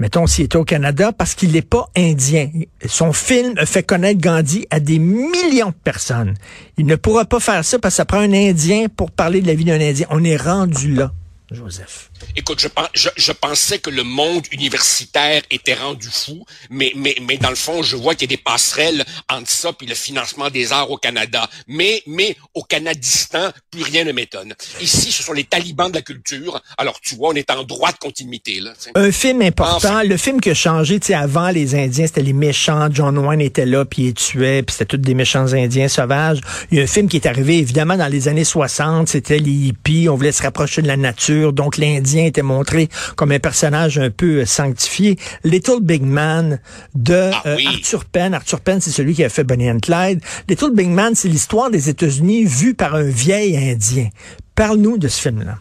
Mettons 0.00 0.26
s'il 0.26 0.46
était 0.46 0.56
au 0.56 0.64
Canada 0.64 1.12
parce 1.12 1.34
qu'il 1.34 1.52
n'est 1.52 1.62
pas 1.62 1.88
indien. 1.96 2.50
Son 2.84 3.12
film 3.12 3.54
fait 3.64 3.84
connaître 3.84 4.20
Gandhi 4.20 4.66
à 4.70 4.80
des 4.80 4.98
millions 4.98 5.68
de 5.68 5.74
personnes. 5.84 6.34
Il 6.76 6.86
ne 6.86 6.96
pourra 6.96 7.24
pas 7.24 7.38
faire 7.38 7.64
ça 7.64 7.78
parce 7.78 7.94
que 7.94 7.96
ça 7.98 8.04
prend 8.04 8.18
un 8.18 8.32
Indien 8.32 8.86
pour 8.94 9.12
parler 9.12 9.40
de 9.40 9.46
la 9.46 9.54
vie 9.54 9.64
d'un 9.64 9.80
Indien. 9.80 10.06
On 10.10 10.24
est 10.24 10.36
rendu 10.36 10.92
là. 10.92 11.12
Joseph. 11.54 12.10
Écoute, 12.36 12.60
je, 12.94 13.08
je, 13.16 13.32
pensais 13.32 13.78
que 13.78 13.90
le 13.90 14.02
monde 14.02 14.44
universitaire 14.52 15.42
était 15.50 15.74
rendu 15.74 16.08
fou, 16.10 16.44
mais, 16.70 16.92
mais, 16.96 17.16
mais 17.22 17.36
dans 17.36 17.50
le 17.50 17.56
fond, 17.56 17.82
je 17.82 17.96
vois 17.96 18.14
qu'il 18.14 18.30
y 18.30 18.34
a 18.34 18.36
des 18.36 18.42
passerelles 18.42 19.04
entre 19.30 19.50
ça 19.50 19.72
et 19.80 19.86
le 19.86 19.94
financement 19.94 20.50
des 20.50 20.72
arts 20.72 20.90
au 20.90 20.96
Canada. 20.96 21.48
Mais, 21.68 22.02
mais 22.06 22.36
au 22.54 22.62
Canadistan, 22.62 23.50
plus 23.70 23.82
rien 23.82 24.04
ne 24.04 24.12
m'étonne. 24.12 24.54
Ici, 24.80 25.12
ce 25.12 25.22
sont 25.22 25.32
les 25.32 25.44
talibans 25.44 25.90
de 25.90 25.96
la 25.96 26.02
culture. 26.02 26.60
Alors, 26.78 27.00
tu 27.00 27.14
vois, 27.16 27.30
on 27.30 27.34
est 27.34 27.50
en 27.50 27.64
droit 27.64 27.92
de 27.92 27.98
continuité. 27.98 28.60
Là, 28.60 28.72
Un 28.94 29.12
film 29.12 29.42
important, 29.42 30.02
le 30.02 30.16
film 30.16 30.40
qui 30.40 30.50
a 30.50 30.54
changé, 30.54 31.00
tu 31.00 31.08
sais, 31.08 31.14
avant 31.14 31.50
les 31.50 31.74
Indiens, 31.74 32.06
c'était 32.06 32.22
les 32.22 32.32
méchants. 32.32 32.88
John 32.90 33.18
Wayne 33.18 33.40
était 33.40 33.66
là, 33.66 33.84
puis 33.84 34.08
il 34.08 34.14
tuait, 34.14 34.62
puis 34.62 34.72
c'était 34.72 34.96
tous 34.96 34.96
des 34.96 35.14
méchants 35.14 35.52
Indiens 35.52 35.88
sauvages. 35.88 36.40
Il 36.70 36.78
y 36.78 36.80
a 36.80 36.84
un 36.84 36.88
film 36.88 37.08
qui 37.08 37.16
est 37.16 37.26
arrivé, 37.26 37.58
évidemment, 37.58 37.96
dans 37.96 38.08
les 38.08 38.28
années 38.28 38.44
60, 38.44 39.08
c'était 39.08 39.38
les 39.38 39.50
hippies, 39.50 40.08
on 40.08 40.16
voulait 40.16 40.32
se 40.32 40.42
rapprocher 40.42 40.82
de 40.82 40.86
la 40.86 40.96
nature, 40.96 41.43
donc 41.52 41.76
l'Indien 41.76 42.24
était 42.24 42.42
montré 42.42 42.88
comme 43.16 43.32
un 43.32 43.38
personnage 43.38 43.98
un 43.98 44.10
peu 44.10 44.44
sanctifié. 44.44 45.18
Little 45.42 45.80
Big 45.80 46.02
Man 46.02 46.60
de 46.94 47.30
ah 47.32 47.42
euh, 47.46 47.58
Arthur 47.66 48.04
Penn. 48.04 48.34
Arthur 48.34 48.60
Penn, 48.60 48.80
c'est 48.80 48.90
celui 48.90 49.14
qui 49.14 49.24
a 49.24 49.28
fait 49.28 49.44
Bonnie 49.44 49.70
and 49.70 49.80
Clyde. 49.80 50.20
Little 50.48 50.72
Big 50.72 50.88
Man, 50.88 51.14
c'est 51.14 51.28
l'histoire 51.28 51.70
des 51.70 51.88
États-Unis 51.88 52.44
vue 52.44 52.74
par 52.74 52.94
un 52.94 53.04
vieil 53.04 53.56
Indien. 53.56 54.08
Parle-nous 54.54 54.98
de 54.98 55.08
ce 55.08 55.20
film-là. 55.20 55.58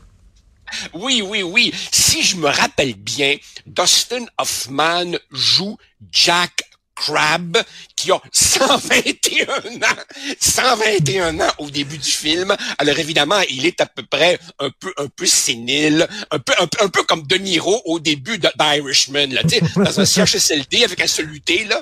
Oui, 0.93 1.23
oui, 1.25 1.43
oui. 1.43 1.73
Si 1.91 2.23
je 2.23 2.37
me 2.37 2.47
rappelle 2.47 2.95
bien, 2.95 3.35
Dustin 3.65 4.25
Hoffman 4.37 5.17
joue 5.31 5.77
Jack 6.11 6.63
Crab, 6.95 7.57
qui 7.95 8.12
a 8.12 8.21
121 8.31 9.81
ans, 9.81 10.01
121 10.39 11.39
ans 11.39 11.51
au 11.57 11.69
début 11.69 11.97
du 11.97 12.09
film. 12.09 12.55
Alors 12.77 12.97
évidemment, 13.00 13.39
il 13.50 13.65
est 13.65 13.81
à 13.81 13.85
peu 13.85 14.03
près 14.03 14.39
un 14.59 14.69
peu, 14.79 14.93
un 14.97 15.07
peu 15.07 15.25
sénile, 15.25 16.07
un 16.31 16.39
peu, 16.39 16.53
un, 16.59 16.89
peu 16.89 17.03
comme 17.03 17.25
De 17.25 17.35
Niro 17.35 17.81
au 17.85 18.00
début 18.00 18.38
d'Irishman, 18.38 19.27
là, 19.27 19.41
dans 19.75 20.00
un 20.00 20.05
CHSLD 20.05 20.83
avec 20.83 21.01
un 21.01 21.07
soluté, 21.07 21.65
là. 21.65 21.81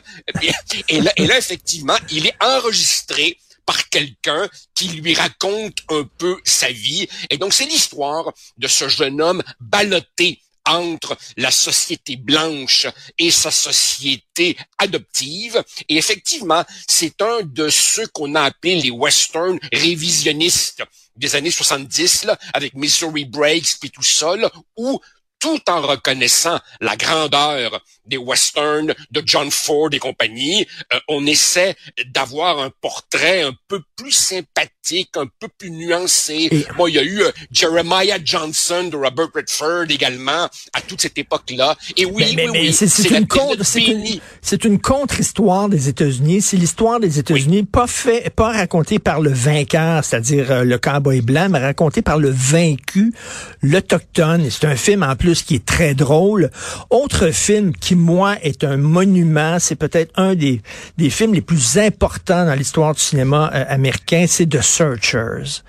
Et, 0.88 1.02
là, 1.02 1.12
et 1.16 1.28
là, 1.28 1.38
effectivement, 1.38 1.98
il 2.10 2.28
est 2.28 2.36
enregistré 2.42 3.38
par 3.66 3.90
quelqu'un 3.90 4.50
qui 4.76 4.90
lui 4.90 5.14
raconte 5.14 5.78
un 5.90 6.04
peu 6.18 6.38
sa 6.44 6.72
vie. 6.72 7.08
Et 7.30 7.38
donc, 7.38 7.54
c'est 7.54 7.66
l'histoire 7.66 8.32
de 8.58 8.68
ce 8.68 8.88
jeune 8.90 9.22
homme 9.22 9.44
ballotté 9.60 10.42
entre 10.66 11.18
la 11.38 11.52
société 11.52 12.16
blanche 12.16 12.88
et 13.18 13.32
sa 13.32 13.52
société 13.52 14.58
adoptive. 14.78 15.64
Et 15.90 15.98
effectivement, 15.98 16.64
c'est 16.88 17.22
un 17.22 17.42
de 17.44 17.70
ceux 17.70 18.08
qu'on 18.08 18.36
a 18.36 18.42
appelé 18.44 18.76
les 18.76 18.92
western 18.92 19.60
révisionnistes 19.74 20.84
des 21.16 21.36
années 21.36 21.52
70, 21.52 22.26
là, 22.26 22.38
avec 22.54 22.74
Missouri 22.74 23.26
Breaks 23.26 23.80
puis 23.80 23.92
tout 23.92 24.04
ça, 24.04 24.36
là, 24.36 24.52
où 24.78 25.00
tout 25.40 25.62
en 25.70 25.82
reconnaissant 25.82 26.60
la 26.80 26.96
grandeur 26.96 27.84
des 28.12 28.18
westerns 28.18 28.94
de 29.10 29.24
John 29.26 29.50
Ford 29.50 29.90
et 29.94 30.00
compagnie, 30.00 30.68
euh, 30.94 31.00
on 31.08 31.26
essaie 31.26 31.76
d'avoir 32.14 32.60
un 32.60 32.70
portrait 32.82 33.42
un 33.42 33.54
peu 33.68 33.82
plus 33.96 34.12
sympathique, 34.12 35.12
un 35.16 35.28
peu 35.40 35.48
plus 35.48 35.72
nuancé. 35.72 36.50
Moi, 36.78 36.90
il 36.90 36.96
y 36.96 37.00
a 37.00 37.04
eu 37.04 37.22
euh, 37.22 37.32
Jeremiah 37.52 38.20
Johnson 38.24 38.90
de 38.92 38.98
Robert 38.98 39.30
Redford 39.34 39.86
également 39.90 40.50
à 40.74 40.82
toute 40.82 41.02
cette 41.02 41.18
époque-là. 41.18 41.78
Et 41.98 42.06
oui, 42.06 42.36
oui, 42.38 42.48
oui, 42.52 42.74
c'est 42.74 43.10
une, 43.10 43.28
contre, 43.28 43.64
c'est 43.64 44.66
une, 44.66 44.80
contre-histoire 44.80 45.70
des 45.70 45.88
États-Unis. 45.88 46.42
C'est 46.42 46.58
l'histoire 46.58 47.00
des 47.00 47.20
États-Unis, 47.20 47.64
pas 47.64 47.88
fait, 47.88 48.30
pas 48.36 48.52
racontée 48.52 49.00
par 49.00 49.22
le 49.22 49.32
vainqueur, 49.32 50.04
c'est-à-dire 50.04 50.52
euh, 50.52 50.64
le 50.64 50.78
cowboy 50.78 51.22
blanc, 51.22 51.48
mais 51.50 51.60
racontée 51.60 52.02
par 52.02 52.18
le 52.18 52.30
vaincu, 52.30 53.14
l'autochtone. 53.62 54.50
C'est 54.50 54.66
un 54.66 54.76
film 54.76 55.04
en 55.04 55.16
plus 55.16 55.44
qui 55.44 55.56
est 55.56 55.66
très 55.66 55.94
drôle. 55.94 56.50
Autre 56.90 57.30
film 57.32 57.74
qui, 57.76 57.96
moi, 58.02 58.36
est 58.42 58.64
un 58.64 58.78
monument, 58.78 59.60
c'est 59.60 59.76
peut-être 59.76 60.12
un 60.16 60.36
des, 60.36 60.62
des 60.98 61.10
films 61.10 61.34
les 61.34 61.42
plus 61.42 61.78
importants 61.78 62.46
dans 62.46 62.56
l'histoire 62.56 62.94
du 62.94 63.02
cinéma 63.02 63.50
euh, 63.54 63.66
américain, 63.68 64.26
c'est 64.28 64.48
The 64.48 64.62
Searchers 64.62 65.64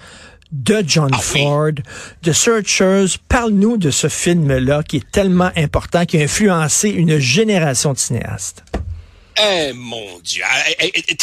de 0.52 0.84
John 0.86 1.10
ah 1.12 1.18
Ford, 1.18 1.72
The 2.22 2.32
Searchers. 2.32 3.18
Parle-nous 3.28 3.78
de 3.78 3.90
ce 3.90 4.08
film-là 4.08 4.82
qui 4.82 4.98
est 4.98 5.10
tellement 5.10 5.50
important, 5.56 6.04
qui 6.04 6.18
a 6.18 6.22
influencé 6.22 6.90
une 6.90 7.18
génération 7.18 7.94
de 7.94 7.98
cinéastes. 7.98 8.62
Eh 9.40 9.72
mon 9.72 10.18
Dieu, 10.20 10.44
eh, 10.78 10.90
eh, 10.94 11.04
eh, 11.08 11.16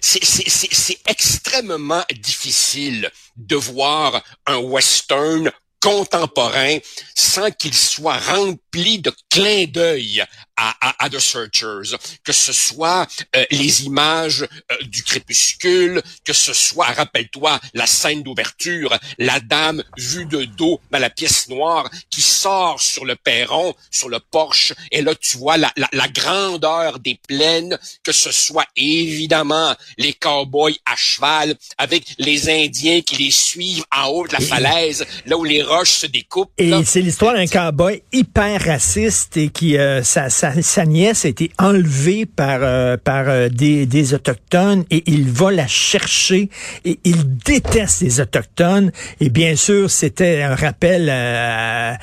c'est 0.00 0.98
extrêmement 1.06 2.02
difficile 2.22 3.10
de 3.36 3.56
voir 3.56 4.22
un 4.46 4.56
western 4.56 5.50
contemporain 5.80 6.78
sans 7.14 7.50
qu'il 7.50 7.74
soit 7.74 8.18
rempli 8.18 8.60
de 8.72 9.12
clins 9.28 9.66
d'œil 9.66 10.24
à, 10.56 11.08
The 11.08 11.18
Searchers, 11.18 11.96
que 12.22 12.32
ce 12.32 12.52
soit 12.52 13.06
euh, 13.34 13.44
les 13.50 13.84
images 13.84 14.42
euh, 14.42 14.76
du 14.84 15.02
crépuscule, 15.02 16.02
que 16.24 16.34
ce 16.34 16.52
soit, 16.52 16.86
rappelle-toi, 16.86 17.58
la 17.72 17.86
scène 17.86 18.22
d'ouverture, 18.22 18.96
la 19.18 19.40
dame 19.40 19.82
vue 19.96 20.26
de 20.26 20.44
dos 20.44 20.78
dans 20.90 20.98
la 20.98 21.08
pièce 21.08 21.48
noire 21.48 21.88
qui 22.10 22.20
sort 22.20 22.80
sur 22.80 23.06
le 23.06 23.16
perron, 23.16 23.74
sur 23.90 24.10
le 24.10 24.20
porche, 24.20 24.74
et 24.92 25.00
là 25.00 25.14
tu 25.14 25.38
vois 25.38 25.56
la, 25.56 25.72
la, 25.76 26.08
grandeur 26.08 26.98
des 26.98 27.18
plaines, 27.26 27.78
que 28.04 28.12
ce 28.12 28.30
soit 28.30 28.66
évidemment 28.76 29.74
les 29.96 30.12
cowboys 30.12 30.76
à 30.84 30.94
cheval 30.96 31.54
avec 31.78 32.04
les 32.18 32.50
Indiens 32.50 33.00
qui 33.00 33.16
les 33.16 33.30
suivent 33.30 33.84
en 33.96 34.08
haut 34.08 34.26
de 34.26 34.34
la 34.34 34.40
falaise, 34.40 35.06
là 35.24 35.38
où 35.38 35.44
les 35.44 35.62
roches 35.62 35.92
se 35.92 36.06
découpent. 36.06 36.52
Et 36.58 36.84
c'est 36.84 37.00
l'histoire 37.00 37.32
d'un 37.32 37.46
cowboy 37.46 38.02
hyper 38.12 38.59
raciste 38.60 39.36
et 39.36 39.48
qui 39.48 39.78
euh, 39.78 40.02
ça, 40.02 40.30
ça 40.30 40.50
sa, 40.62 40.86
nièce 40.86 41.24
a 41.24 41.28
été 41.28 41.50
enlevée 41.58 42.26
par, 42.26 42.60
euh, 42.62 42.96
par 42.96 43.28
euh, 43.28 43.48
des, 43.48 43.86
des 43.86 44.14
Autochtones 44.14 44.84
et 44.90 45.02
il 45.06 45.30
va 45.30 45.50
la 45.50 45.66
chercher 45.66 46.50
et 46.84 46.98
il 47.04 47.36
déteste 47.38 48.02
les 48.02 48.20
Autochtones. 48.20 48.92
Et 49.20 49.30
bien 49.30 49.56
sûr, 49.56 49.90
c'était 49.90 50.42
un 50.42 50.54
rappel 50.54 51.08
euh, 51.10 51.96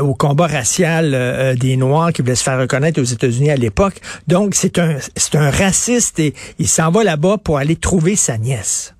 au 0.00 0.14
combat 0.14 0.46
racial 0.46 1.56
des 1.58 1.76
Noirs 1.76 2.12
qui 2.12 2.22
voulaient 2.22 2.34
se 2.34 2.44
faire 2.44 2.58
reconnaître 2.58 3.00
aux 3.00 3.04
États-Unis 3.04 3.50
à 3.50 3.56
l'époque. 3.56 4.00
Donc, 4.28 4.54
c'est 4.54 4.78
un, 4.78 4.96
c'est 5.16 5.36
un 5.36 5.50
raciste 5.50 6.18
et 6.18 6.34
il 6.58 6.68
s'en 6.68 6.90
va 6.90 7.04
là-bas 7.04 7.38
pour 7.38 7.58
aller 7.58 7.76
trouver 7.76 8.16
sa 8.16 8.38
nièce. 8.38 8.94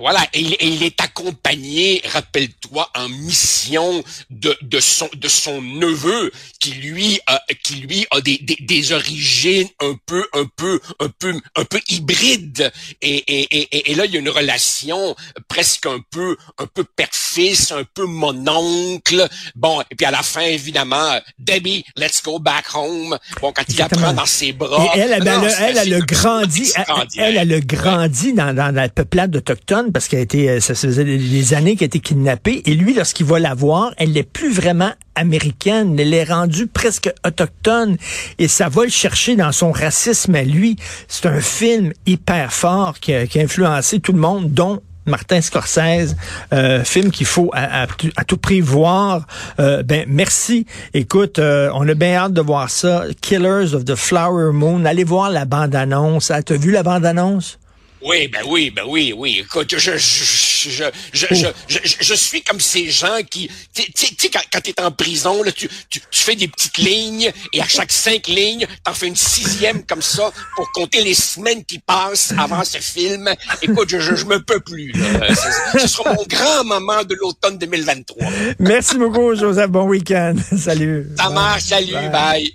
Voilà, 0.00 0.26
et, 0.32 0.40
il 0.40 0.82
est 0.82 1.00
accompagné, 1.00 2.02
rappelle-toi, 2.12 2.90
en 2.96 3.08
mission 3.08 4.02
de, 4.30 4.56
de 4.62 4.80
son 4.80 5.08
de 5.14 5.28
son 5.28 5.62
neveu 5.62 6.32
qui 6.58 6.72
lui 6.72 7.20
a, 7.26 7.40
qui 7.62 7.76
lui 7.76 8.06
a 8.10 8.20
des, 8.20 8.38
des, 8.38 8.56
des 8.60 8.92
origines 8.92 9.68
un 9.80 9.96
peu 10.06 10.26
un 10.32 10.46
peu 10.56 10.80
un 11.00 11.08
peu 11.08 11.34
un 11.56 11.64
peu 11.64 11.80
hybrides 11.88 12.72
et, 13.02 13.16
et, 13.16 13.58
et, 13.58 13.90
et 13.90 13.94
là 13.94 14.04
il 14.06 14.12
y 14.12 14.16
a 14.16 14.20
une 14.20 14.28
relation 14.28 15.14
presque 15.48 15.86
un 15.86 16.00
peu 16.10 16.36
un 16.58 16.66
peu 16.66 16.84
père-fils, 16.84 17.72
un 17.72 17.84
peu 17.94 18.04
mon 18.04 18.46
oncle. 18.48 19.28
Bon, 19.54 19.80
et 19.90 19.94
puis 19.94 20.06
à 20.06 20.10
la 20.10 20.22
fin 20.22 20.42
évidemment, 20.42 21.18
Debbie, 21.38 21.84
let's 21.96 22.22
go 22.22 22.38
back 22.38 22.66
home. 22.74 23.16
Bon, 23.40 23.52
quand 23.52 23.64
il 23.68 23.76
la 23.76 23.88
prend 23.88 24.12
dans 24.12 24.26
ses 24.26 24.52
bras. 24.52 24.84
Et 24.96 25.00
elle, 25.00 25.12
elle, 25.12 25.28
elle, 25.28 25.54
elle, 25.60 25.78
elle 25.78 25.94
a 25.94 26.00
grandi, 26.00 26.72
elle, 27.16 27.36
elle, 27.36 27.52
a 27.52 27.60
grandi 27.60 28.32
dans, 28.32 28.54
dans 28.54 28.74
la 28.74 28.88
peuplade 28.88 29.36
autochtone 29.36 29.83
parce 29.92 30.08
qu'elle 30.08 30.20
a 30.20 30.22
été, 30.22 30.50
euh, 30.50 30.60
ça 30.60 30.74
faisait 30.74 31.04
des 31.04 31.54
années 31.54 31.76
qu'elle 31.76 31.86
a 31.86 31.86
été 31.86 32.00
kidnappée. 32.00 32.62
Et 32.66 32.74
lui, 32.74 32.94
lorsqu'il 32.94 33.26
va 33.26 33.38
la 33.38 33.54
voir, 33.54 33.92
elle 33.96 34.12
n'est 34.12 34.22
plus 34.22 34.52
vraiment 34.52 34.92
américaine, 35.14 35.98
elle 35.98 36.12
est 36.12 36.24
rendue 36.24 36.66
presque 36.66 37.12
autochtone 37.24 37.96
et 38.38 38.48
ça 38.48 38.68
va 38.68 38.84
le 38.84 38.90
chercher 38.90 39.36
dans 39.36 39.52
son 39.52 39.70
racisme 39.70 40.34
à 40.34 40.42
lui. 40.42 40.76
C'est 41.08 41.26
un 41.26 41.40
film 41.40 41.92
hyper 42.06 42.52
fort 42.52 42.98
qui 43.00 43.14
a, 43.14 43.24
influencé 43.36 44.00
tout 44.00 44.12
le 44.12 44.18
monde, 44.18 44.52
dont 44.52 44.80
Martin 45.06 45.40
Scorsese, 45.40 46.16
euh, 46.52 46.82
film 46.82 47.10
qu'il 47.10 47.26
faut 47.26 47.50
à, 47.52 47.86
tout 48.26 48.38
prix 48.38 48.60
voir. 48.60 49.26
Euh, 49.60 49.82
ben 49.82 50.06
merci. 50.08 50.66
Écoute, 50.94 51.38
on 51.38 51.88
a 51.88 51.94
bien 51.94 52.14
hâte 52.14 52.32
de 52.32 52.40
voir 52.40 52.70
ça. 52.70 53.04
Killers 53.20 53.74
of 53.74 53.84
the 53.84 53.94
Flower 53.94 54.52
Moon. 54.52 54.84
Allez 54.84 55.04
voir 55.04 55.30
la 55.30 55.44
bande-annonce. 55.44 56.30
Ah, 56.30 56.42
t'as 56.42 56.56
vu 56.56 56.70
la 56.70 56.82
bande-annonce? 56.82 57.58
Oui, 58.04 58.28
ben 58.28 58.42
oui, 58.46 58.70
ben 58.70 58.82
oui, 58.86 59.14
oui. 59.16 59.38
Écoute, 59.40 59.74
je, 59.78 59.92
je, 59.96 59.96
je, 59.96 60.84
je, 61.12 61.24
je, 61.32 61.46
je, 61.68 61.78
je 62.00 62.14
suis 62.14 62.42
comme 62.42 62.60
ces 62.60 62.90
gens 62.90 63.18
qui, 63.30 63.50
tu 63.72 63.82
sais, 63.94 64.28
quand, 64.30 64.40
quand 64.52 64.60
tu 64.60 64.70
es 64.70 64.80
en 64.80 64.90
prison, 64.90 65.42
là, 65.42 65.50
tu, 65.52 65.68
tu, 65.88 66.00
tu, 66.00 66.20
fais 66.20 66.36
des 66.36 66.48
petites 66.48 66.76
lignes 66.76 67.32
et 67.54 67.62
à 67.62 67.66
chaque 67.66 67.90
cinq 67.90 68.26
lignes, 68.26 68.66
t'en 68.84 68.92
fais 68.92 69.06
une 69.06 69.16
sixième 69.16 69.84
comme 69.86 70.02
ça 70.02 70.30
pour 70.54 70.70
compter 70.72 71.02
les 71.02 71.14
semaines 71.14 71.64
qui 71.64 71.78
passent 71.78 72.34
avant 72.38 72.62
ce 72.62 72.78
film. 72.78 73.30
Écoute, 73.62 73.88
je, 73.88 74.00
je, 74.00 74.14
je 74.16 74.26
me 74.26 74.38
peux 74.38 74.60
plus. 74.60 74.92
Là. 74.92 75.34
Ce 75.78 75.86
sera 75.86 76.12
mon 76.12 76.24
grand 76.28 76.64
moment 76.64 77.02
de 77.04 77.14
l'automne 77.14 77.56
2023. 77.56 78.26
Merci 78.58 78.98
beaucoup, 78.98 79.34
Joseph. 79.34 79.70
Bon 79.70 79.86
week-end. 79.86 80.34
Salut. 80.58 81.08
Ça 81.16 81.30
marche. 81.30 81.64
Salut. 81.64 81.92
bye. 82.12 82.54